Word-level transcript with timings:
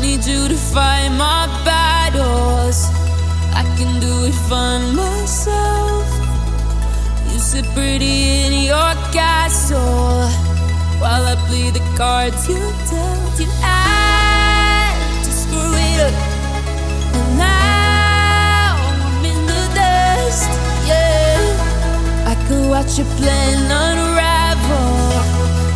need 0.00 0.24
you 0.24 0.48
to 0.48 0.56
fight 0.56 1.10
my 1.10 1.46
battles. 1.64 2.88
I 3.52 3.62
can 3.76 4.00
do 4.00 4.24
it 4.24 4.34
for 4.48 4.78
myself. 4.94 6.06
You 7.30 7.38
sit 7.38 7.66
pretty 7.74 8.46
in 8.46 8.52
your 8.64 8.94
castle 9.12 10.28
while 10.98 11.26
I 11.26 11.36
play 11.46 11.70
the 11.70 11.84
cards 11.96 12.48
you 12.48 12.58
dealt. 12.88 13.38
You 13.38 13.48
had 13.60 14.96
to 15.24 15.30
screw 15.30 15.72
it 15.74 16.00
up, 16.08 16.14
and 17.18 17.38
now 17.38 18.76
I'm 19.04 19.24
in 19.32 19.40
the 19.46 19.62
dust. 19.76 20.50
Yeah, 20.88 22.32
I 22.32 22.34
could 22.48 22.70
watch 22.70 22.96
your 22.96 23.08
plan 23.18 23.58
unravel. 23.84 24.86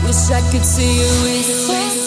Wish 0.07 0.31
I 0.31 0.41
could 0.51 0.65
see 0.65 1.01
you 1.01 1.11
with 1.25 2.00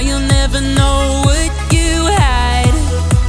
you'll 0.00 0.20
never 0.20 0.60
know 0.60 1.22
what 1.24 1.72
you 1.72 2.06
had 2.06 2.72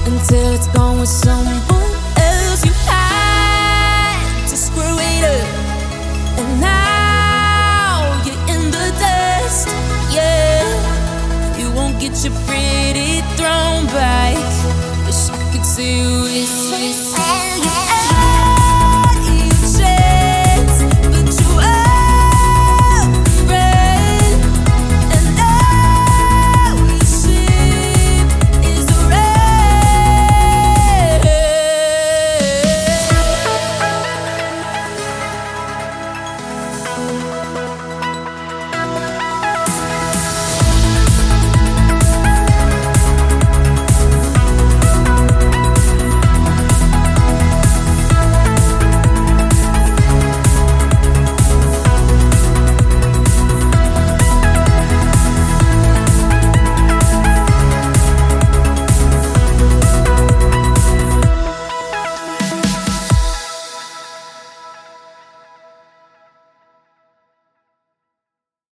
until 0.08 0.54
it's 0.54 0.68
gone 0.68 1.00
with 1.00 1.10
someone 1.10 1.92
else. 2.18 2.64
You 2.66 2.72
had 2.88 4.48
to 4.48 4.56
screw 4.56 4.98
it 5.00 5.24
up, 5.38 5.50
and 6.40 6.62
now 6.62 8.24
you're 8.26 8.44
in 8.56 8.72
the 8.72 8.88
dust. 9.00 9.68
Yeah, 10.14 10.64
you 11.60 11.72
won't 11.72 12.00
get 12.00 12.24
your 12.24 12.34
pretty 12.48 13.22
throne 13.36 13.86
back. 13.88 14.38
Wish 15.06 15.30
I 15.30 15.52
could 15.52 15.66
see 15.66 16.00
you. 16.00 16.71